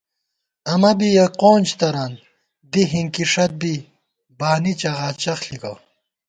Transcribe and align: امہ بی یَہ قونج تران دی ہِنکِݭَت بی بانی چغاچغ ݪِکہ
امہ 0.73 0.91
بی 0.97 1.09
یَہ 1.17 1.25
قونج 1.39 1.67
تران 1.79 2.11
دی 2.71 2.83
ہِنکِݭَت 2.91 3.51
بی 3.59 3.73
بانی 4.39 4.73
چغاچغ 4.79 5.39
ݪِکہ 5.47 5.73